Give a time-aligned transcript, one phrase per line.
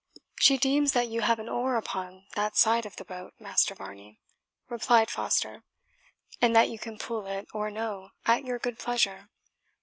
[0.39, 4.17] "She deems that you have an oar upon that side of the boat, Master Varney,"
[4.67, 5.61] replied Foster,
[6.41, 9.29] "and that you can pull it or no, at your good pleasure.